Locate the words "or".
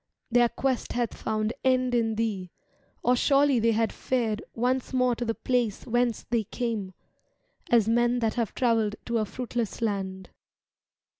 3.03-3.15